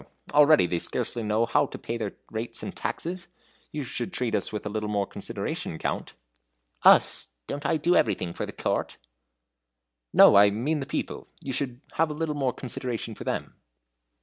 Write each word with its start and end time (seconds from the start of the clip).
Already 0.33 0.65
they 0.65 0.79
scarcely 0.79 1.21
know 1.21 1.45
how 1.45 1.67
to 1.67 1.77
pay 1.77 1.95
their 1.95 2.13
rates 2.31 2.63
and 2.63 2.75
taxes. 2.75 3.27
You 3.71 3.83
should 3.83 4.11
treat 4.11 4.33
us 4.33 4.51
with 4.51 4.65
a 4.65 4.69
little 4.69 4.89
more 4.89 5.05
consideration, 5.05 5.77
Count." 5.77 6.13
"Us! 6.81 7.27
don't 7.45 7.67
I 7.67 7.77
do 7.77 7.95
everything 7.95 8.33
for 8.33 8.47
the 8.47 8.51
Court?" 8.51 8.97
"No! 10.11 10.37
I 10.37 10.49
mean 10.49 10.79
the 10.79 10.87
people. 10.87 11.27
You 11.39 11.53
should 11.53 11.81
have 11.97 12.09
a 12.09 12.15
little 12.15 12.33
more 12.33 12.51
consideration 12.51 13.13
for 13.13 13.25
them." 13.25 13.53